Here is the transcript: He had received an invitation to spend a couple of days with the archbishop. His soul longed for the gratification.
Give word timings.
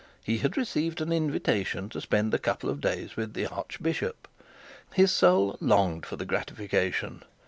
He 0.23 0.39
had 0.39 0.57
received 0.57 0.99
an 0.99 1.11
invitation 1.13 1.87
to 1.89 2.01
spend 2.01 2.33
a 2.33 2.39
couple 2.39 2.71
of 2.71 2.81
days 2.81 3.15
with 3.15 3.35
the 3.35 3.45
archbishop. 3.45 4.27
His 4.93 5.11
soul 5.11 5.59
longed 5.61 6.07
for 6.07 6.15
the 6.15 6.25
gratification. 6.25 7.21